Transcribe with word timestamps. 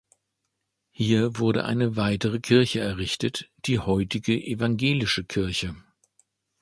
Hier 0.89 1.37
wurde 1.37 1.63
eine 1.65 1.95
weitere 1.95 2.39
Kirche 2.39 2.79
errichtet, 2.79 3.51
die 3.65 3.77
heutige 3.77 4.33
evangelische 4.35 5.23
Kirche. 5.23 5.75